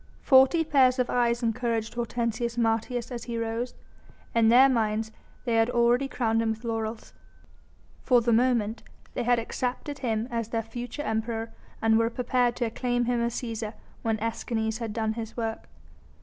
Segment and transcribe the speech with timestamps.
[0.23, 3.75] Forty pairs of eyes encouraged Hortensius Martius as he rose.
[4.33, 5.11] In their minds
[5.45, 7.13] they had already crowned him with laurels.
[8.01, 8.81] For the moment
[9.13, 11.51] they had accepted him as their future Emperor
[11.83, 15.69] and were prepared to acclaim him as Cæsar when Escanes had done his work.